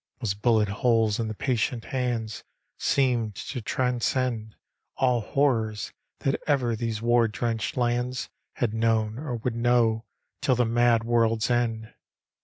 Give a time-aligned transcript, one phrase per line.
[0.19, 2.43] Those bullet holes in the patient hands.
[2.79, 4.55] Seemed to transcend
[4.97, 10.05] All horrors that ever these war drenched lands Had known or would know
[10.41, 11.93] till the mad world's end.